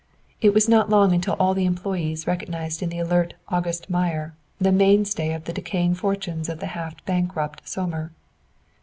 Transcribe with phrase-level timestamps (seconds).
[0.41, 4.71] It was not long until all the employees recognized in the alert "August Meyer" the
[4.71, 8.09] mainstay of the decaying fortunes of the half bankrupt Sohmer.